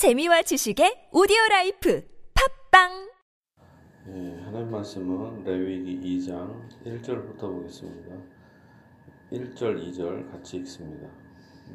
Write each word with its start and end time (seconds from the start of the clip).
재미와 0.00 0.40
지식의 0.40 1.12
오디오 1.12 1.36
라이프 1.50 2.02
팟빵 2.32 2.88
예, 4.08 4.40
하나님 4.46 4.70
말씀은 4.70 5.44
레위기 5.44 6.00
2장 6.16 6.56
1절부터 6.86 7.40
보겠습니다. 7.40 8.16
1절, 9.30 9.92
2절 9.92 10.32
같이 10.32 10.56
읽습니다. 10.56 11.06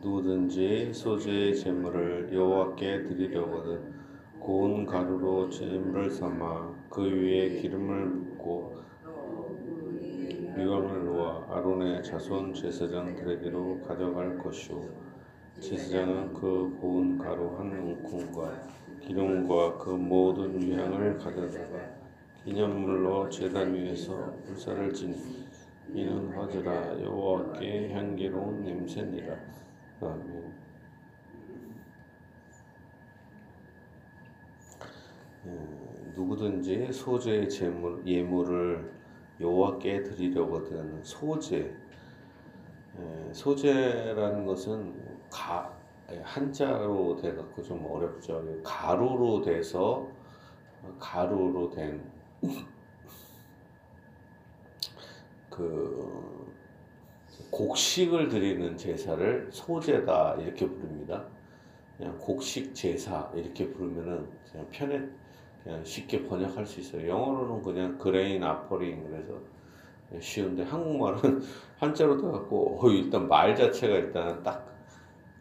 누구든지 0.01 0.91
소제의 0.91 1.55
제물을 1.55 2.33
여호와께 2.33 3.03
드리려거든 3.03 3.93
고운 4.39 4.87
가루로 4.87 5.51
제물을 5.51 6.09
삼아 6.09 6.87
그 6.89 7.03
위에 7.03 7.61
기름을 7.61 8.09
붓고 8.09 8.73
유향을 10.57 11.05
놓아 11.05 11.45
아론의 11.57 12.03
자손 12.03 12.55
제사장들에게로 12.55 13.81
가져갈 13.81 14.39
것이요 14.39 15.04
제사장은 15.59 16.33
그 16.33 16.77
고운 16.81 17.17
가루 17.17 17.57
한 17.57 17.71
움큼과 17.71 18.61
기름과 19.01 19.77
그 19.77 19.89
모든 19.91 20.61
유향을 20.61 21.17
가져다가 21.17 21.95
기념물로 22.43 23.29
제단 23.29 23.73
위에서 23.73 24.33
불사를 24.45 24.93
지니 24.93 25.15
이는 25.93 26.29
화제라 26.35 27.01
여호와께 27.01 27.93
향기로운 27.93 28.63
냄새니라. 28.63 29.35
아멘. 30.01 30.53
예, 35.47 35.51
누구든지 36.15 36.91
소재의 36.91 37.49
제물 37.49 38.05
예물을 38.05 38.91
여호와께 39.39 40.03
드리려거든 40.03 41.01
소재 41.03 41.71
예, 42.99 43.33
소제라는 43.33 44.45
것은 44.45 45.14
가 45.31 45.73
예, 46.11 46.21
한자로 46.23 47.17
돼 47.17 47.33
갖고 47.35 47.63
좀 47.63 47.85
어렵죠. 47.85 48.43
가루로 48.63 49.41
돼서 49.41 50.07
가루로 50.99 51.69
된 51.71 52.15
그 55.55 56.53
곡식을 57.49 58.27
드리는 58.27 58.75
제사를 58.75 59.47
소제다 59.51 60.35
이렇게 60.35 60.67
부릅니다. 60.67 61.25
그냥 61.97 62.17
곡식 62.19 62.75
제사 62.75 63.31
이렇게 63.33 63.71
부르면은 63.71 64.27
그냥 64.51 64.67
편해 64.69 65.01
그냥 65.63 65.83
쉽게 65.85 66.27
번역할 66.27 66.65
수 66.65 66.81
있어요. 66.81 67.07
영어로는 67.07 67.61
그냥 67.63 67.97
grain 67.97 68.43
offering 68.43 69.09
그래서 69.09 69.39
쉬운데 70.19 70.63
한국말은 70.63 71.41
한자로 71.79 72.21
돼갖고 72.21 72.79
어, 72.81 72.89
일단 72.91 73.27
말 73.29 73.55
자체가 73.55 73.95
일단 73.95 74.43
딱 74.43 74.64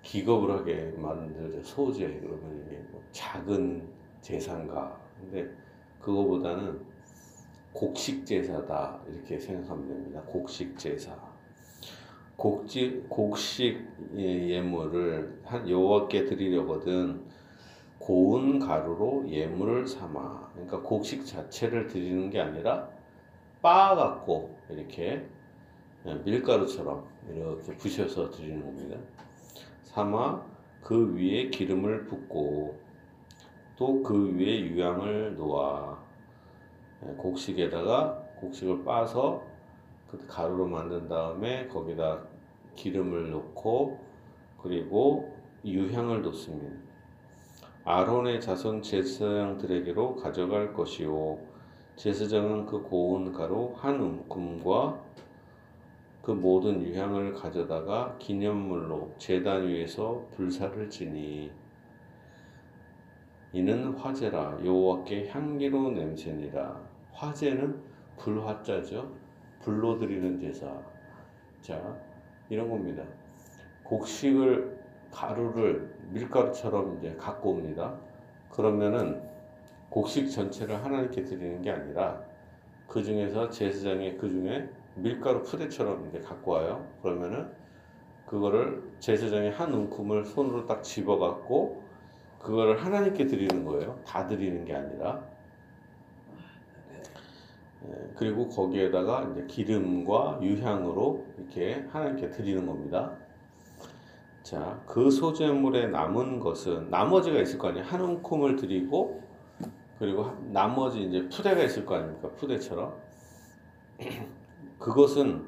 기겁을 0.04 0.50
하게 0.50 0.92
만들죠. 0.96 1.62
소제 1.62 2.06
그러면 2.20 2.64
이게 2.66 2.76
뭐 2.92 3.02
작은 3.10 3.88
제사인가. 4.20 5.00
근데 5.18 5.50
그거보다는 6.00 6.80
곡식 7.72 8.24
제사다 8.24 9.00
이렇게 9.08 9.38
생각하면 9.38 9.88
됩니다. 9.88 10.22
곡식 10.26 10.78
제사. 10.78 11.16
곡지, 12.36 13.04
곡식 13.08 13.80
예, 14.16 14.48
예물을 14.48 15.40
한 15.44 15.68
여호와께 15.68 16.26
드리려거든 16.26 17.24
고운 17.98 18.58
가루로 18.58 19.24
예물을 19.28 19.86
삼아. 19.86 20.50
그러니까 20.52 20.82
곡식 20.82 21.24
자체를 21.24 21.86
드리는 21.86 22.28
게 22.30 22.40
아니라 22.40 22.88
빻아 23.62 23.94
갖고 23.94 24.56
이렇게 24.68 25.26
예, 26.06 26.14
밀가루처럼 26.14 27.04
이렇게 27.30 27.74
부셔서 27.76 28.30
드리는 28.30 28.62
겁니다. 28.62 28.98
삼아 29.84 30.42
그 30.82 31.14
위에 31.14 31.48
기름을 31.50 32.06
붓고 32.06 32.78
또 33.76 34.02
그 34.02 34.36
위에 34.36 34.60
유향을 34.60 35.36
놓아 35.36 35.98
예, 37.06 37.12
곡식에다가 37.14 38.14
곡식을 38.40 38.84
빻아서 38.84 39.42
그 40.10 40.26
가루로 40.26 40.66
만든 40.66 41.08
다음에 41.08 41.66
거기다 41.68 42.22
기름을 42.76 43.30
넣고 43.30 43.98
그리고 44.62 45.34
유향을 45.64 46.22
놓습니다. 46.22 46.76
아론의 47.84 48.40
자손 48.40 48.82
제사장들에게로 48.82 50.16
가져갈 50.16 50.72
것이요 50.72 51.38
제사장은 51.96 52.66
그 52.66 52.82
고운 52.82 53.32
가루 53.32 53.72
한 53.76 54.00
움큼과 54.00 55.02
그 56.24 56.30
모든 56.30 56.82
유향을 56.82 57.34
가져다가 57.34 58.16
기념물로 58.18 59.12
제단 59.18 59.68
위에서 59.68 60.26
불사를 60.34 60.88
지니. 60.88 61.52
이는 63.52 63.92
화제라. 63.92 64.58
여호와께 64.64 65.28
향기로운 65.28 65.94
냄새니라. 65.94 66.80
화제는 67.12 67.78
불화자죠. 68.16 69.12
불로 69.60 69.98
드리는 69.98 70.38
제사. 70.40 70.74
자 71.60 71.94
이런 72.48 72.70
겁니다. 72.70 73.04
곡식을 73.82 74.82
가루를 75.12 75.94
밀가루처럼 76.10 76.96
이제 76.96 77.14
갖고 77.16 77.50
옵니다. 77.50 77.94
그러면은 78.50 79.22
곡식 79.90 80.30
전체를 80.30 80.82
하나님께 80.82 81.22
드리는 81.22 81.60
게 81.60 81.70
아니라 81.70 82.18
그 82.88 83.02
중에서 83.02 83.50
제사장이 83.50 84.16
그 84.16 84.30
중에 84.30 84.70
밀가루 84.96 85.42
푸대처럼 85.42 86.08
이제 86.08 86.20
갖고 86.20 86.52
와요. 86.52 86.86
그러면은 87.02 87.50
그거를 88.26 88.82
제사장이 89.00 89.50
한 89.50 89.72
움큼을 89.72 90.24
손으로 90.24 90.66
딱 90.66 90.82
집어 90.82 91.18
갖고 91.18 91.82
그거를 92.40 92.84
하나님께 92.84 93.26
드리는 93.26 93.64
거예요. 93.64 94.00
다 94.06 94.26
드리는 94.26 94.64
게 94.64 94.74
아니라. 94.74 95.24
예, 97.86 98.10
그리고 98.16 98.48
거기에다가 98.48 99.30
이제 99.30 99.46
기름과 99.46 100.40
유향으로 100.42 101.26
이렇게 101.38 101.86
하나님께 101.90 102.30
드리는 102.30 102.66
겁니다. 102.66 103.16
자, 104.42 104.82
그 104.86 105.10
소재물에 105.10 105.86
남은 105.88 106.40
것은 106.40 106.90
나머지가 106.90 107.40
있을 107.40 107.58
거 107.58 107.68
아니에요. 107.68 107.84
한 107.86 108.00
움큼을 108.00 108.56
드리고 108.56 109.22
그리고 109.98 110.32
나머지 110.52 111.02
이제 111.02 111.28
푸대가 111.28 111.62
있을 111.62 111.86
거 111.86 111.96
아닙니까? 111.96 112.28
푸대처럼. 112.36 112.94
그것은 114.78 115.46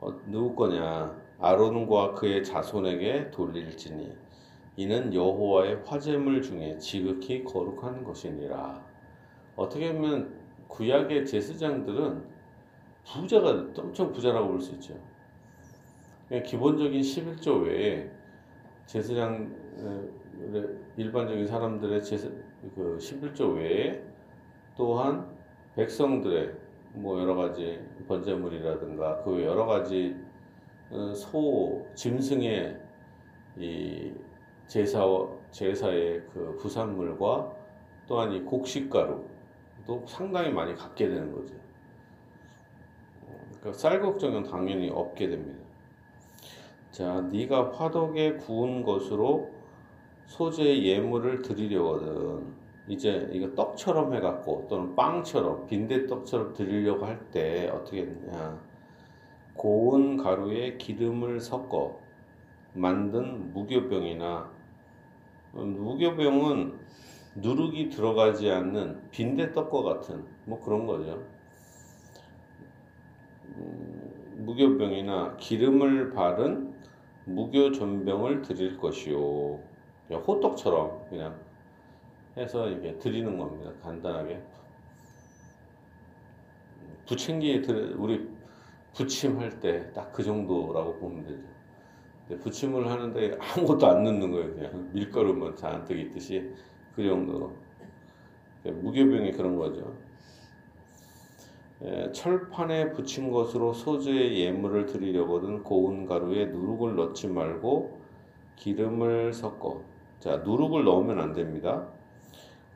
어, 0.00 0.12
누구 0.26 0.54
거냐? 0.54 1.14
아론과 1.38 2.14
그의 2.14 2.44
자손에게 2.44 3.30
돌릴지니 3.30 4.12
이는 4.76 5.12
여호와의 5.14 5.82
화제물 5.84 6.42
중에 6.42 6.78
지극히 6.78 7.44
거룩한 7.44 8.04
것이니라. 8.04 8.82
어떻게 9.56 9.92
보면 9.92 10.38
구약의 10.68 11.26
제사장들은 11.26 12.24
부자가 13.04 13.66
엄청 13.76 14.12
부자라고 14.12 14.48
볼 14.48 14.60
수 14.60 14.72
있죠. 14.74 14.94
기본적인 16.46 17.00
11조 17.00 17.64
외에 17.64 18.10
제사장 18.86 19.52
일반적인 20.96 21.46
사람들의 21.46 22.04
제사, 22.04 22.28
그 22.74 22.98
11조 23.00 23.56
외에 23.56 24.02
또한 24.76 25.26
백성들의 25.74 26.54
뭐 26.92 27.20
여러 27.20 27.34
가지 27.34 27.80
번제물이라든가 28.08 29.22
그 29.22 29.42
여러 29.44 29.66
가지 29.66 30.16
어, 30.90 31.14
소 31.14 31.86
짐승의 31.94 32.80
이 33.58 34.12
제사 34.66 35.04
제사의 35.50 36.22
그 36.32 36.56
부산물과 36.60 37.52
또한 38.06 38.32
이 38.32 38.40
곡식가루도 38.42 40.04
상당히 40.06 40.50
많이 40.50 40.74
갖게 40.74 41.08
되는 41.08 41.32
거죠. 41.32 41.54
그러니까 43.60 43.72
쌀 43.72 44.00
걱정은 44.00 44.42
당연히 44.44 44.90
없게 44.90 45.28
됩니다. 45.28 45.60
자, 46.90 47.20
네가 47.20 47.72
화덕에 47.72 48.34
구운 48.34 48.82
것으로 48.82 49.50
소재의 50.26 50.86
예물을 50.86 51.42
드리려거든. 51.42 52.59
이제 52.90 53.28
이거 53.32 53.54
떡처럼 53.54 54.12
해갖고 54.14 54.66
또는 54.68 54.96
빵처럼 54.96 55.66
빈대떡처럼 55.66 56.54
드리려고 56.54 57.06
할 57.06 57.20
때 57.30 57.68
어떻게 57.68 58.04
되냐 58.04 58.58
고운 59.54 60.16
가루에 60.16 60.76
기름을 60.76 61.38
섞어 61.38 62.00
만든 62.74 63.52
무교병이나 63.52 64.50
무교병은 65.52 66.78
누룩이 67.36 67.90
들어가지 67.90 68.50
않는 68.50 69.10
빈대떡과 69.12 69.82
같은 69.82 70.24
뭐 70.46 70.60
그런 70.60 70.86
거죠. 70.86 71.22
음, 73.56 74.34
무교병이나 74.38 75.36
기름을 75.36 76.12
바른 76.12 76.74
무교전병을 77.26 78.42
드릴 78.42 78.76
것이요. 78.78 79.60
호떡처럼 80.10 81.08
그냥 81.08 81.38
해서 82.36 82.68
이게 82.68 82.96
드리는 82.98 83.36
겁니다. 83.36 83.72
간단하게. 83.82 84.40
부침기 87.06 87.64
우리 87.96 88.28
부침할 88.94 89.60
때 89.60 89.92
딱 89.92 90.12
그 90.12 90.22
정도라고 90.22 90.98
보면 90.98 91.24
되죠. 91.24 92.40
부침을 92.42 92.88
하는데 92.88 93.36
아무것도 93.40 93.86
안 93.86 94.04
넣는 94.04 94.30
거예요. 94.30 94.54
그냥 94.54 94.90
밀가루만 94.92 95.56
잔뜩 95.56 95.98
있듯이 95.98 96.54
그 96.94 97.04
정도. 97.06 97.56
무교병이 98.64 99.32
그런 99.32 99.56
거죠. 99.56 99.96
예, 101.82 102.12
철판에 102.12 102.92
붙인 102.92 103.30
것으로 103.30 103.72
소주의 103.72 104.38
예물을 104.42 104.84
드리려거든 104.86 105.62
고운 105.62 106.04
가루에 106.04 106.46
누룩을 106.46 106.94
넣지 106.94 107.26
말고 107.28 107.98
기름을 108.56 109.32
섞어. 109.32 109.82
자, 110.18 110.36
누룩을 110.38 110.84
넣으면 110.84 111.18
안 111.20 111.32
됩니다. 111.32 111.88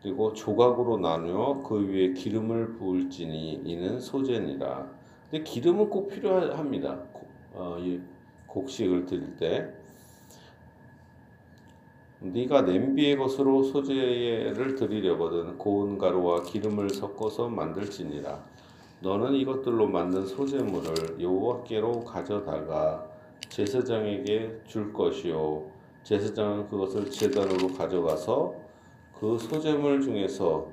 그리고 0.05 0.35
조각으로 0.35 0.99
나누어 0.99 1.63
그 1.63 1.89
위에 1.89 2.13
기름을 2.13 2.75
부을지니 2.75 3.63
이는 3.65 3.99
소재니라. 3.99 4.87
근데 5.31 5.43
기름은 5.43 5.89
꼭 5.89 6.09
필요합니다. 6.09 7.01
어, 7.55 7.79
이 7.81 7.99
곡식을 8.47 9.07
드릴 9.07 9.35
때. 9.37 9.73
네가 12.21 12.63
냄비의 12.63 13.17
것으로 13.17 13.63
소재를 13.63 14.75
드리려거든 14.75 15.57
고운 15.57 15.97
가루와 15.97 16.43
기름을 16.43 16.91
섞어서 16.91 17.49
만들지니라. 17.49 18.45
너는 19.01 19.33
이것들로 19.33 19.87
만든 19.87 20.27
소재물을 20.27 21.19
여호와께로 21.19 22.05
가져다가 22.05 23.07
제사장에게 23.49 24.61
줄 24.67 24.93
것이요 24.93 25.67
제사장은 26.03 26.69
그것을 26.69 27.11
제단으로 27.11 27.69
가져가서 27.69 28.65
그 29.19 29.39
소재물 29.39 30.01
중에서 30.01 30.69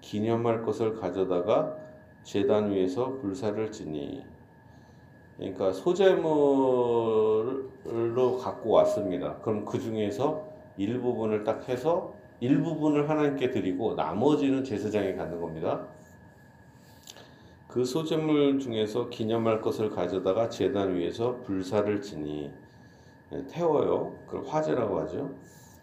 기념할 0.00 0.62
것을 0.62 0.94
가져다가 0.96 1.76
제단 2.22 2.70
위에서 2.70 3.14
불사를 3.18 3.70
지니 3.72 4.22
그러니까 5.36 5.72
소재물로 5.72 7.68
갖고 8.38 8.70
왔습니다. 8.70 9.36
그럼 9.38 9.64
그 9.64 9.80
중에서 9.80 10.46
일부분을 10.76 11.44
딱 11.44 11.68
해서 11.68 12.14
일부분을 12.40 13.08
하나님께 13.08 13.50
드리고 13.50 13.94
나머지는 13.94 14.64
제사장에 14.64 15.14
갖는 15.14 15.40
겁니다. 15.40 15.86
그 17.68 17.84
소재물 17.84 18.60
중에서 18.60 19.08
기념할 19.08 19.60
것을 19.60 19.90
가져다가 19.90 20.48
제단 20.48 20.94
위에서 20.94 21.40
불사를 21.42 22.00
지니 22.02 22.52
네, 23.30 23.44
태워요. 23.48 24.16
그걸 24.26 24.44
화제라고 24.46 25.00
하죠. 25.00 25.34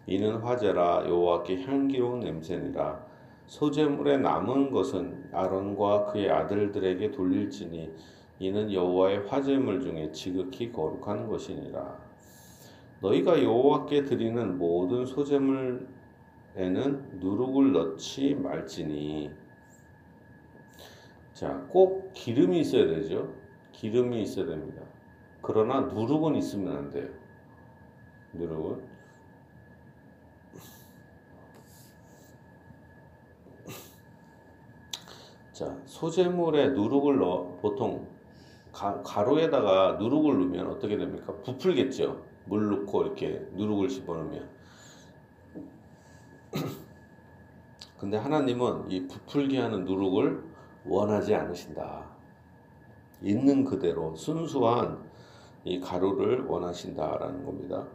이는 0.06 0.36
화제라 0.36 1.04
여호와께 1.06 1.62
향기로운 1.62 2.20
냄새니라. 2.20 3.06
소재물에 3.46 4.18
남은 4.18 4.70
것은 4.70 5.28
아론과 5.32 6.06
그의 6.06 6.30
아들들에게 6.30 7.10
돌릴지니 7.10 7.92
이는 8.38 8.72
여호와의 8.72 9.26
화제물 9.26 9.80
중에 9.80 10.10
지극히 10.10 10.72
거룩한 10.72 11.28
것이니라. 11.28 11.98
너희가 13.00 13.42
여호와께 13.42 14.04
드리는 14.04 14.58
모든 14.58 15.04
소재물에는 15.04 15.86
누룩을 16.54 17.72
넣지 17.72 18.34
말지니. 18.34 19.30
자, 21.32 21.66
꼭 21.68 22.12
기름이 22.14 22.60
있어야 22.60 22.86
되죠. 22.86 23.34
기름이 23.72 24.22
있어야 24.22 24.46
됩니다. 24.46 24.82
그러나 25.40 25.80
누룩은 25.80 26.36
있으면 26.36 26.76
안 26.76 26.90
돼요. 26.90 27.08
누룩은. 28.32 28.91
자, 35.62 35.78
소재물에 35.86 36.70
누룩을 36.70 37.18
넣어 37.18 37.56
보통 37.60 38.04
가, 38.72 39.00
가루에다가 39.02 39.92
누룩을 39.92 40.40
넣으면 40.40 40.66
어떻게 40.66 40.96
됩니까? 40.96 41.32
부풀겠죠. 41.44 42.20
물 42.46 42.68
넣고 42.68 43.04
이렇게 43.04 43.46
누룩을 43.52 43.88
집어넣으면. 43.88 44.50
근데 47.96 48.16
하나님은 48.16 48.90
이 48.90 49.06
부풀게 49.06 49.60
하는 49.60 49.84
누룩을 49.84 50.42
원하지 50.84 51.32
않으신다. 51.32 52.10
있는 53.22 53.62
그대로 53.62 54.16
순수한 54.16 54.98
이 55.62 55.78
가루를 55.78 56.44
원하신다라는 56.46 57.44
겁니다. 57.44 57.86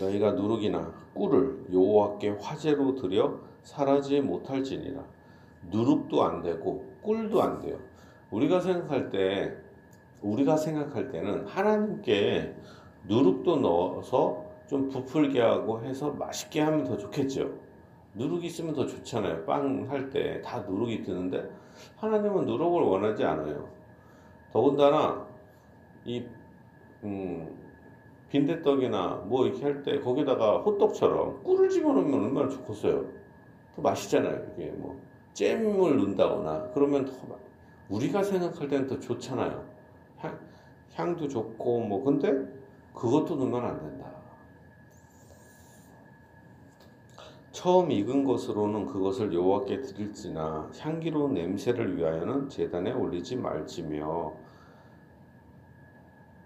너희가 0.00 0.32
누룩이나 0.32 0.92
꿀을 1.14 1.66
여호와께 1.72 2.30
화제로 2.40 2.96
드려 2.96 3.38
사라지 3.62 4.20
못할지니라. 4.20 5.14
누룩도 5.70 6.22
안 6.22 6.42
되고 6.42 6.84
꿀도 7.02 7.42
안 7.42 7.60
돼요. 7.60 7.78
우리가 8.30 8.60
생각할 8.60 9.10
때 9.10 9.54
우리가 10.22 10.56
생각할 10.56 11.10
때는 11.10 11.46
하나님께 11.46 12.54
누룩도 13.06 13.56
넣어서 13.58 14.44
좀 14.66 14.88
부풀게 14.88 15.40
하고 15.40 15.82
해서 15.82 16.10
맛있게 16.12 16.60
하면 16.62 16.84
더 16.84 16.96
좋겠죠. 16.96 17.52
누룩이 18.14 18.46
있으면 18.46 18.74
더 18.74 18.86
좋잖아요. 18.86 19.44
빵 19.44 19.86
할 19.90 20.10
때 20.10 20.40
다 20.42 20.60
누룩이 20.60 21.02
뜨는데 21.02 21.50
하나님은 21.96 22.46
누룩을 22.46 22.82
원하지 22.82 23.24
않아요. 23.24 23.68
더군다나 24.52 25.26
이 26.04 26.24
음, 27.02 27.58
빈대떡이나 28.30 29.24
뭐 29.26 29.46
이렇게 29.46 29.62
할 29.64 29.82
때 29.82 29.98
거기다가 30.00 30.58
호떡처럼 30.62 31.42
꿀을 31.42 31.68
집어넣으면 31.68 32.24
얼마나 32.24 32.48
좋겠어요. 32.48 33.04
더 33.76 33.82
맛있잖아요. 33.82 34.46
이게 34.56 34.70
뭐 34.70 34.98
잼을 35.34 35.96
넣는다거나 35.96 36.70
그러면 36.72 37.04
더 37.04 37.12
우리가 37.88 38.22
생각할 38.22 38.68
때는 38.68 38.86
더 38.86 38.98
좋잖아요. 38.98 39.64
향, 40.18 40.38
향도 40.94 41.28
좋고 41.28 41.80
뭐 41.80 42.02
근데 42.02 42.30
그것도 42.94 43.36
넣으면 43.36 43.64
안 43.64 43.78
된다. 43.78 44.14
처음 47.50 47.90
익은 47.90 48.24
것으로는 48.24 48.86
그것을 48.86 49.32
여호와께 49.32 49.80
드릴지나 49.80 50.70
향기로운 50.78 51.34
냄새를 51.34 51.96
위하여는 51.96 52.48
제단에 52.48 52.92
올리지 52.92 53.36
말지며 53.36 54.32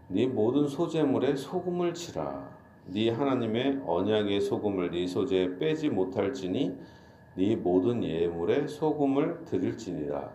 네 0.08 0.26
모든 0.26 0.66
소재물에 0.68 1.34
소금을 1.36 1.94
치라 1.94 2.48
네 2.86 3.10
하나님의 3.10 3.82
언약의 3.86 4.40
소금을 4.40 4.90
네 4.90 5.06
소재에 5.06 5.58
빼지 5.58 5.88
못할지니 5.88 6.78
네 7.38 7.54
모든 7.54 8.02
예물에 8.02 8.66
소금을 8.66 9.44
드릴지니라. 9.44 10.28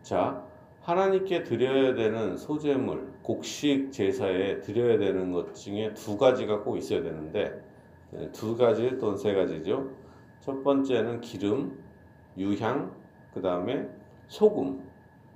자, 0.00 0.42
하나님께 0.80 1.42
드려야 1.44 1.94
되는 1.94 2.36
소재물, 2.38 3.12
곡식 3.22 3.92
제사에 3.92 4.60
드려야 4.60 4.96
되는 4.98 5.32
것 5.32 5.54
중에 5.54 5.92
두 5.92 6.16
가지가 6.16 6.62
꼭 6.62 6.78
있어야 6.78 7.02
되는데 7.02 7.62
네, 8.10 8.32
두 8.32 8.56
가지 8.56 8.96
또는 8.98 9.18
세 9.18 9.34
가지죠. 9.34 9.90
첫 10.40 10.62
번째는 10.62 11.20
기름, 11.20 11.78
유향, 12.38 12.94
그 13.34 13.42
다음에 13.42 13.86
소금. 14.28 14.80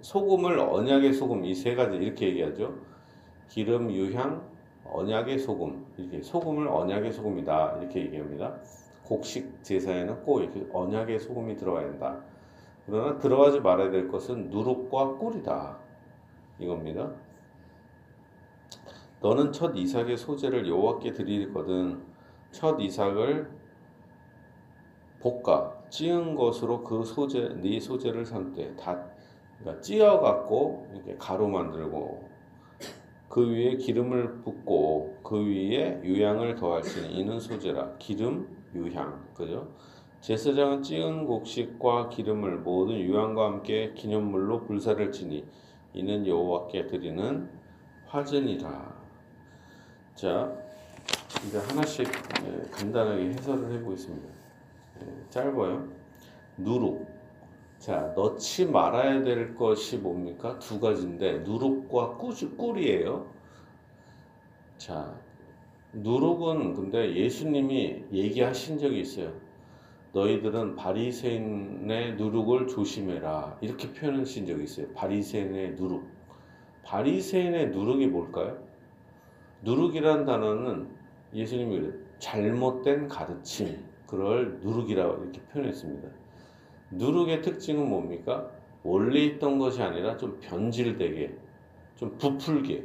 소금을 0.01 0.59
언약의 0.59 1.13
소금 1.13 1.45
이 1.45 1.55
세 1.55 1.75
가지 1.75 1.99
이렇게 1.99 2.29
얘기하죠. 2.29 2.75
기름, 3.49 3.91
유향, 3.91 4.49
언약의 4.85 5.39
소금 5.39 5.85
이렇게 5.99 6.23
소금을 6.23 6.67
언약의 6.69 7.13
소금이다 7.13 7.77
이렇게 7.81 8.01
얘기합니다. 8.07 8.59
곡식 9.11 9.65
제사에는 9.65 10.23
꼭 10.23 10.41
언약의 10.73 11.19
소금이 11.19 11.57
들어가야 11.57 11.87
된다. 11.87 12.23
그러나 12.87 13.19
들어가지 13.19 13.59
말아야 13.59 13.91
될 13.91 14.07
것은 14.07 14.51
누룩과 14.51 15.17
꿀이다. 15.17 15.79
이겁니다. 16.61 17.11
너는 19.21 19.51
첫 19.51 19.77
이삭의 19.77 20.17
소재를 20.17 20.69
여호와께 20.69 21.13
드리거든 21.13 22.01
첫 22.53 22.79
이삭을 22.81 23.51
볶아 25.19 25.73
찌은 25.91 26.37
것으로 26.37 26.85
그 26.85 27.05
소재 27.05 27.49
네 27.61 27.81
소재를 27.81 28.25
삼되 28.25 28.77
다 28.77 29.07
그러니까 29.59 29.83
찌어 29.83 30.21
갖고 30.21 30.89
이렇게 30.95 31.17
가루 31.19 31.49
만들고 31.49 32.29
그 33.29 33.51
위에 33.51 33.77
기름을 33.77 34.41
붓고 34.43 35.19
그 35.25 35.45
위에 35.45 36.01
유향을 36.05 36.55
더할지니 36.55 37.13
이는 37.13 37.41
소재라 37.41 37.97
기름 37.99 38.60
유향 38.75 39.29
그죠? 39.35 39.69
제사장은 40.21 40.83
찌은 40.83 41.27
곡식과 41.27 42.11
기름을 42.11 42.59
모든 42.59 42.99
유향과 42.99 43.45
함께 43.45 43.93
기념물로 43.95 44.65
불사를 44.65 45.11
지니 45.13 45.47
이는 45.95 46.27
여호와께 46.27 46.87
드리는 46.87 47.49
화전이라. 48.07 49.01
자 50.15 50.53
이제 51.47 51.59
하나씩 51.59 52.07
예, 52.07 52.71
간단하게 52.71 53.31
해설을 53.31 53.73
해보겠습니다. 53.73 54.29
예, 55.03 55.31
짧아요. 55.31 55.89
누룩. 56.59 57.09
자, 57.79 58.13
넣지 58.15 58.67
말아야 58.67 59.23
될 59.23 59.55
것이 59.55 59.97
뭡니까? 59.97 60.59
두 60.59 60.79
가지인데 60.79 61.39
누룩과 61.39 62.19
꿀, 62.19 62.35
꿀이에요. 62.57 63.27
자, 64.77 65.19
누룩은 65.93 66.75
근데 66.75 67.15
예수님이 67.17 68.05
얘기하신 68.13 68.79
적이 68.79 69.01
있어요. 69.01 69.33
너희들은 70.13 70.77
바리새인의 70.77 72.15
누룩을 72.15 72.67
조심해라. 72.69 73.59
이렇게 73.61 73.93
표현하신 73.93 74.47
적이 74.47 74.65
있어요. 74.65 74.89
바리새인의 74.95 75.75
누룩. 75.75 76.05
바리새인의 76.85 77.71
누룩이 77.71 78.07
뭘까요? 78.07 78.59
누룩이라는 79.63 80.25
단어는 80.25 80.89
예수님이 81.35 81.91
잘못된 82.19 83.09
가르침, 83.09 83.79
그걸 84.07 84.59
누룩이라고 84.63 85.23
이렇게 85.23 85.41
표현했습니다. 85.43 86.09
누룩의 86.93 87.43
특징은 87.43 87.89
뭡니까? 87.89 88.51
원래 88.83 89.21
있던 89.21 89.59
것이 89.59 89.83
아니라 89.83 90.17
좀 90.17 90.39
변질되게, 90.41 91.37
좀 91.97 92.17
부풀게. 92.19 92.85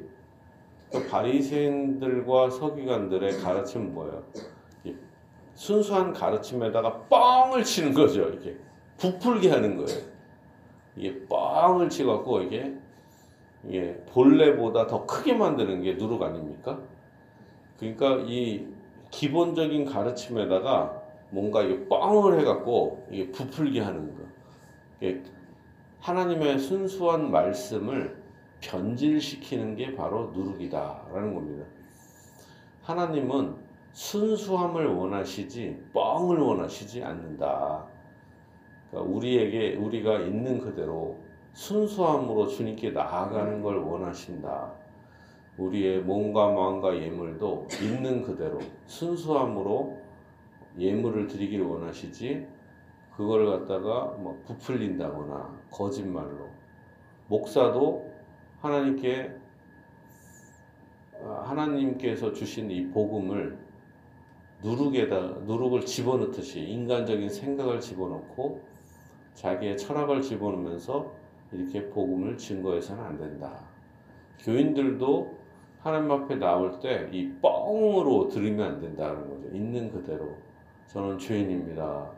그러니까 0.89 1.11
바리새인들과 1.11 2.49
서기관들의 2.49 3.39
가르침은 3.39 3.93
뭐예요? 3.93 4.23
순수한 5.55 6.11
가르침에다가 6.11 7.03
뻥을 7.03 7.63
치는 7.63 7.93
거죠. 7.93 8.23
이렇게 8.23 8.57
부풀게 8.97 9.49
하는 9.49 9.77
거예요. 9.77 10.01
이게 10.97 11.25
뻥을 11.27 11.89
치갖고 11.89 12.41
이게 12.41 12.75
이게 13.67 13.95
본래보다 14.09 14.87
더 14.87 15.05
크게 15.05 15.33
만드는 15.33 15.81
게 15.81 15.93
누룩 15.93 16.21
아닙니까? 16.21 16.79
그러니까 17.79 18.23
이 18.25 18.67
기본적인 19.11 19.85
가르침에다가 19.85 21.01
뭔가 21.29 21.63
이게 21.63 21.87
뻥을 21.87 22.39
해갖고 22.39 23.07
이게 23.09 23.31
부풀게 23.31 23.79
하는 23.79 24.13
거. 24.15 24.25
하나님의 25.99 26.59
순수한 26.59 27.31
말씀을 27.31 28.24
변질시키는 28.65 29.75
게 29.75 29.95
바로 29.95 30.31
누룩이다라는 30.31 31.33
겁니다. 31.33 31.65
하나님은 32.81 33.55
순수함을 33.93 34.87
원하시지 34.87 35.89
뻥을 35.93 36.37
원하시지 36.37 37.03
않는다. 37.03 37.85
그러니까 38.89 39.13
우리에게 39.13 39.75
우리가 39.75 40.19
있는 40.19 40.59
그대로 40.59 41.17
순수함으로 41.53 42.47
주님께 42.47 42.91
나아가는 42.91 43.61
걸 43.61 43.77
원하신다. 43.77 44.73
우리의 45.57 46.01
몸과 46.01 46.51
마음과 46.51 47.01
예물도 47.01 47.67
있는 47.81 48.21
그대로 48.21 48.59
순수함으로 48.87 49.97
예물을 50.77 51.27
드리기를 51.27 51.65
원하시지 51.65 52.45
그걸 53.15 53.45
갖다가 53.45 54.13
뭐 54.17 54.37
부풀린다거나 54.45 55.61
거짓말로 55.71 56.49
목사도 57.27 58.14
하나님께 58.65 59.31
하나님께서 61.21 62.33
주신 62.33 62.71
이 62.71 62.87
복음을 62.89 63.57
누룩에다 64.63 65.19
누룩을 65.45 65.85
집어넣듯이 65.85 66.61
인간적인 66.61 67.29
생각을 67.29 67.79
집어넣고 67.79 68.61
자기의 69.35 69.77
철학을 69.77 70.21
집어넣으면서 70.21 71.13
이렇게 71.51 71.87
복음을 71.89 72.37
증거해서는 72.37 73.03
안 73.03 73.17
된다. 73.17 73.63
교인들도 74.39 75.37
하나님 75.79 76.11
앞에 76.11 76.35
나올 76.35 76.79
때 76.79 77.07
이 77.11 77.31
뻥으로 77.41 78.27
들으면 78.29 78.73
안 78.73 78.81
된다는 78.81 79.29
거죠. 79.29 79.55
있는 79.55 79.91
그대로 79.91 80.35
저는 80.87 81.19
죄인입니다. 81.19 82.11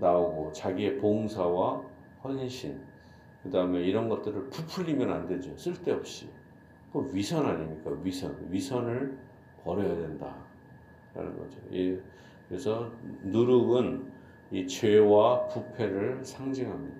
나오고 0.00 0.50
자기의 0.52 0.98
봉사와 0.98 1.82
헌신 2.24 2.80
그 3.46 3.52
다음에 3.52 3.80
이런 3.80 4.08
것들을 4.08 4.50
부풀리면 4.50 5.12
안 5.12 5.26
되죠. 5.28 5.56
쓸데없이. 5.56 6.28
그 6.92 7.08
위선 7.12 7.46
아닙니까? 7.46 7.92
위선. 8.02 8.36
위선을 8.50 9.16
버려야 9.62 9.94
된다. 9.94 10.34
라는 11.14 11.38
거죠. 11.38 11.60
이, 11.70 11.96
그래서 12.48 12.90
누룩은 13.22 14.12
이 14.50 14.66
죄와 14.66 15.46
부패를 15.46 16.24
상징합니다. 16.24 16.96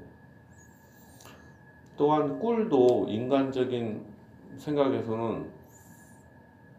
또한 1.97 2.39
꿀도 2.39 3.07
인간적인 3.09 4.05
생각에서는 4.57 5.51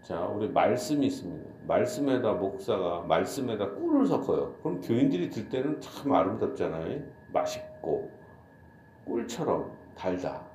자, 0.01 0.25
우리 0.27 0.47
말씀이 0.47 1.07
있습니다. 1.07 1.49
말씀에다 1.67 2.33
목사가 2.33 3.01
말씀에다 3.01 3.71
꿀을 3.71 4.05
섞어요. 4.05 4.55
그럼 4.63 4.79
교인들이 4.79 5.29
들 5.29 5.49
때는 5.49 5.81
참 5.81 6.13
아름답잖아요. 6.13 7.01
맛있고 7.33 8.17
꿀처럼 9.07 9.71
달다. 9.95 10.45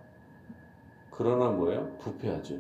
그러나 1.10 1.50
뭐예요? 1.50 1.96
부패하죠. 1.98 2.56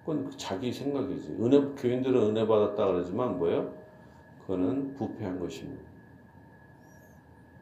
그건 0.00 0.30
자기 0.36 0.72
생각이지. 0.72 1.36
은혜 1.40 1.60
교인들은 1.74 2.30
은혜 2.30 2.46
받았다 2.46 2.86
그러지만 2.86 3.38
뭐예요? 3.38 3.72
그거는 4.40 4.94
부패한 4.94 5.38
것입니다. 5.38 5.82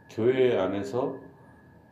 교회 0.09 0.59
안에서 0.59 1.17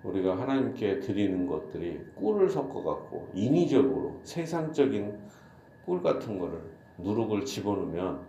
우리가 0.02 0.38
하나님께 0.38 1.00
드리는 1.00 1.46
것들이 1.46 2.00
꿀을 2.14 2.48
섞어 2.48 2.82
갖고 2.82 3.30
인위적으로 3.34 4.20
세상적인 4.22 5.18
꿀 5.84 6.02
같은 6.02 6.38
거를 6.38 6.60
누룩을 6.98 7.44
집어넣으면 7.44 8.26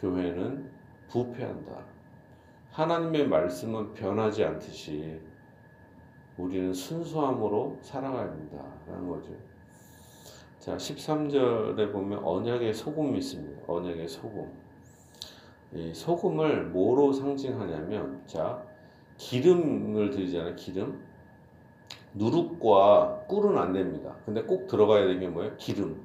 교회는 0.00 0.70
부패한다. 1.08 1.84
하나님의 2.72 3.28
말씀은 3.28 3.94
변하지 3.94 4.44
않듯이 4.44 5.20
우리는 6.36 6.72
순수함으로 6.72 7.78
살아가야 7.80 8.30
된다라는 8.32 9.08
거죠. 9.08 9.32
자, 10.58 10.76
13절에 10.76 11.92
보면 11.92 12.24
언약의 12.24 12.74
소금이 12.74 13.18
있습니다. 13.18 13.62
언약의 13.66 14.08
소금. 14.08 14.50
이 15.74 15.92
소금을 15.92 16.66
뭐로 16.66 17.12
상징하냐면 17.12 18.22
자, 18.26 18.62
기름을 19.18 20.10
드리잖아요. 20.10 20.54
기름. 20.56 21.00
누룩과 22.14 23.24
꿀은 23.28 23.58
안 23.58 23.72
됩니다. 23.72 24.16
근데 24.24 24.42
꼭 24.42 24.66
들어가야 24.66 25.02
되는 25.06 25.20
게 25.20 25.28
뭐예요? 25.28 25.56
기름. 25.56 26.00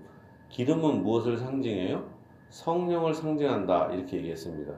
기름은 0.50 1.04
무엇을 1.04 1.38
상징해요? 1.38 2.10
성령을 2.50 3.14
상징한다. 3.14 3.94
이렇게 3.94 4.18
얘기했습니다. 4.18 4.74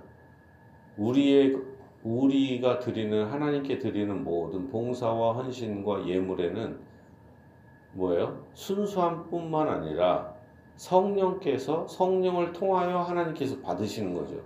우리의 0.98 1.55
우리가 2.03 2.79
드리는 2.79 3.25
하나님께 3.25 3.79
드리는 3.79 4.24
모든 4.24 4.70
봉사와 4.70 5.34
헌신과 5.34 6.08
예물에는 6.08 6.79
뭐예요? 7.93 8.46
순수함뿐만 8.53 9.67
아니라 9.67 10.34
성령께서 10.75 11.88
성령을 11.88 12.53
통하여 12.53 13.00
하나님께서 13.00 13.60
받으시는 13.62 14.13
거죠. 14.13 14.41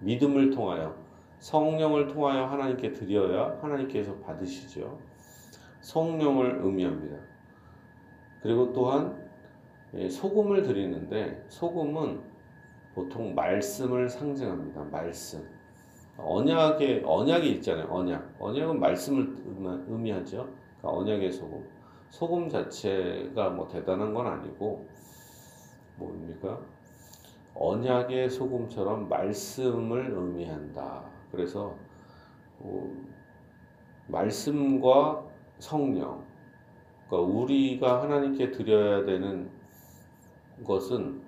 믿음을 0.00 0.50
통하여 0.50 0.94
성령을 1.38 2.08
통하여 2.08 2.44
하나님께 2.44 2.92
드려야 2.92 3.58
하나님께서 3.62 4.14
받으시죠. 4.16 4.98
성령을 5.80 6.60
의미합니다. 6.62 7.16
그리고 8.42 8.72
또한 8.72 9.30
예, 9.94 10.08
소금을 10.08 10.62
드리는데 10.62 11.44
소금은 11.48 12.20
보통 12.94 13.34
말씀을 13.34 14.08
상징합니다. 14.08 14.84
말씀. 14.84 15.59
언약의 16.16 17.02
언약이 17.04 17.50
있잖아요. 17.52 17.86
언약. 17.90 18.36
언약은 18.38 18.78
말씀을 18.78 19.36
의미하죠. 19.88 20.48
그러니까 20.78 21.00
언약의 21.00 21.32
소금. 21.32 21.68
소금 22.10 22.48
자체가 22.48 23.50
뭐 23.50 23.68
대단한 23.68 24.12
건 24.12 24.26
아니고 24.26 24.86
뭡니까? 25.96 26.60
언약의 27.54 28.30
소금처럼 28.30 29.08
말씀을 29.08 30.10
의미한다. 30.10 31.04
그래서 31.30 31.76
어, 32.58 32.90
말씀과 34.08 35.24
성령, 35.58 36.24
그러니까 37.08 37.32
우리가 37.32 38.02
하나님께 38.02 38.50
드려야 38.50 39.04
되는 39.04 39.50
것은 40.64 41.22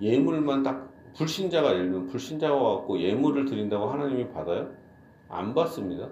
예물만 0.00 0.62
딱 0.62 0.91
불신자가 1.16 1.72
예를 1.74 1.90
들면 1.90 2.06
불신자가 2.08 2.58
갖고 2.58 3.00
예물을 3.00 3.44
드린다고 3.44 3.86
하나님이 3.86 4.28
받아요? 4.30 4.70
안 5.28 5.54
받습니다. 5.54 6.08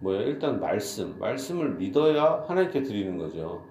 뭐야? 0.00 0.22
일단 0.22 0.60
말씀, 0.60 1.18
말씀을 1.18 1.74
믿어야 1.74 2.44
하나님께 2.46 2.82
드리는 2.82 3.18
거죠. 3.18 3.64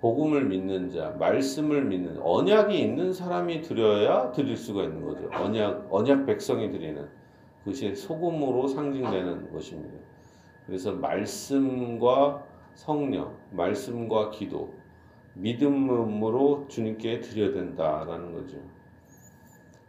복음을 0.00 0.44
믿는 0.44 0.90
자, 0.90 1.10
말씀을 1.18 1.84
믿는 1.84 2.20
언약이 2.22 2.78
있는 2.78 3.12
사람이 3.12 3.62
드려야 3.62 4.30
드릴 4.30 4.56
수가 4.56 4.84
있는 4.84 5.04
거죠. 5.04 5.28
언약 5.32 5.88
언약 5.90 6.24
백성이 6.24 6.70
드리는 6.70 7.08
그것이 7.64 7.94
소금으로 7.94 8.68
상징되는 8.68 9.52
것입니다. 9.52 9.98
그래서 10.66 10.92
말씀과 10.92 12.44
성령, 12.74 13.34
말씀과 13.50 14.30
기도, 14.30 14.72
믿음으로 15.34 16.66
주님께 16.68 17.20
드려야 17.20 17.52
된다라는 17.52 18.32
거죠. 18.32 18.58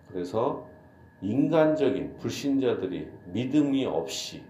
그래서 0.08 0.68
인간적인 1.22 2.18
불신자들이 2.18 3.08
믿음이 3.34 3.86
없이 3.86 4.44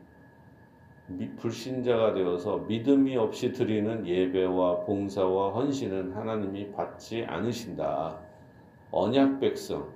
불신자가 1.37 2.13
되어서 2.13 2.57
믿음이 2.59 3.17
없이 3.17 3.51
드리는 3.51 4.05
예배와 4.05 4.81
봉사와 4.81 5.53
헌신은 5.53 6.13
하나님이 6.13 6.71
받지 6.71 7.23
않으신다. 7.23 8.19
언약 8.91 9.39
백성, 9.39 9.89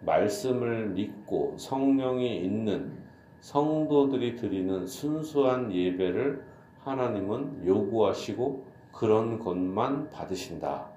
말씀을 0.00 0.90
믿고 0.90 1.56
성령이 1.58 2.44
있는 2.44 2.92
성도들이 3.40 4.36
드리는 4.36 4.86
순수한 4.86 5.72
예배를 5.72 6.44
하나님은 6.84 7.66
요구하시고 7.66 8.71
그런 8.92 9.38
것만 9.38 10.10
받으신다. 10.10 10.92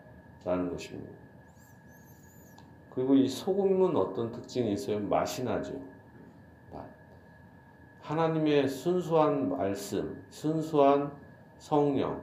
라는 0.46 0.70
것입니다. 0.70 1.12
그리고 2.92 3.16
이 3.16 3.28
소금은 3.28 3.98
어떤 3.98 4.32
특징이 4.32 4.74
있어요? 4.74 5.00
맛이 5.00 5.44
나죠. 5.44 5.74
맛. 6.72 6.86
하나님의 8.02 8.70
순수한 8.70 9.50
말씀, 9.50 10.24
순수한 10.30 11.12
성령, 11.58 12.22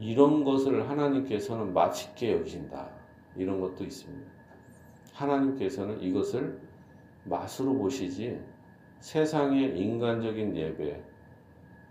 이런 0.00 0.42
것을 0.42 0.88
하나님께서는 0.88 1.72
맛있게 1.74 2.32
여기신다. 2.32 2.88
이런 3.36 3.60
것도 3.60 3.84
있습니다. 3.84 4.32
하나님께서는 5.12 6.00
이것을 6.00 6.58
맛으로 7.24 7.76
보시지 7.76 8.40
세상의 9.00 9.78
인간적인 9.78 10.56
예배, 10.56 11.02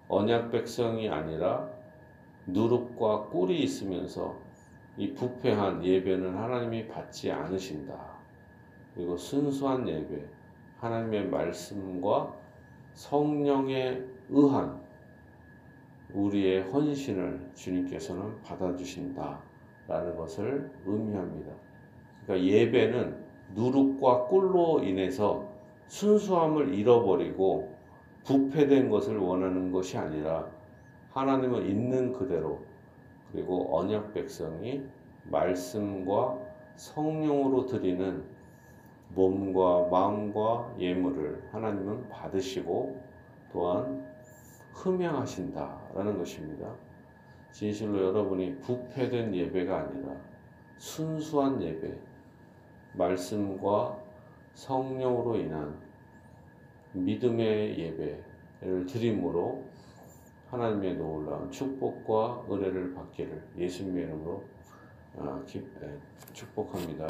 언약 0.09 0.51
백성이 0.51 1.07
아니라 1.07 1.70
누룩과 2.47 3.29
꿀이 3.29 3.63
있으면서 3.63 4.35
이 4.97 5.13
부패한 5.13 5.83
예배는 5.83 6.35
하나님이 6.35 6.87
받지 6.87 7.31
않으신다. 7.31 7.97
그리고 8.93 9.15
순수한 9.15 9.87
예배, 9.87 10.25
하나님의 10.79 11.29
말씀과 11.29 12.35
성령에 12.93 14.01
의한 14.29 14.81
우리의 16.13 16.63
헌신을 16.63 17.51
주님께서는 17.55 18.41
받아주신다 18.41 19.39
라는 19.87 20.17
것을 20.17 20.69
의미합니다. 20.85 21.51
그러니까 22.25 22.47
예배는 22.47 23.17
누룩과 23.55 24.27
꿀로 24.27 24.83
인해서 24.83 25.47
순수함을 25.87 26.73
잃어버리고 26.73 27.73
부패된 28.23 28.89
것을 28.89 29.17
원하는 29.17 29.71
것이 29.71 29.97
아니라 29.97 30.50
하나님은 31.13 31.65
있는 31.65 32.13
그대로 32.13 32.59
그리고 33.31 33.77
언약 33.77 34.13
백성이 34.13 34.83
말씀과 35.25 36.37
성령으로 36.75 37.65
드리는 37.65 38.23
몸과 39.13 39.89
마음과 39.89 40.75
예물을 40.79 41.49
하나님은 41.51 42.09
받으시고 42.09 43.01
또한 43.51 44.05
흠양하신다라는 44.73 46.17
것입니다. 46.17 46.73
진실로 47.51 48.07
여러분이 48.07 48.59
부패된 48.59 49.35
예배가 49.35 49.79
아니라 49.79 50.15
순수한 50.77 51.61
예배, 51.61 51.93
말씀과 52.93 53.99
성령으로 54.53 55.35
인한 55.35 55.77
믿음의 56.93 57.77
예배를 57.77 58.85
드림으로 58.85 59.63
하나님의 60.51 60.97
놀라운 60.97 61.49
축복과 61.49 62.45
은혜를 62.51 62.93
받기를 62.93 63.41
예수님의 63.57 64.03
이름으로 64.03 64.43
아, 65.17 65.41
축복합니다. 66.33 67.07